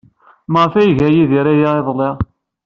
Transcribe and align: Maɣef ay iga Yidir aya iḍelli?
Maɣef 0.51 0.73
ay 0.75 0.87
iga 0.91 1.07
Yidir 1.09 1.47
aya 1.53 1.69
iḍelli? 1.79 2.09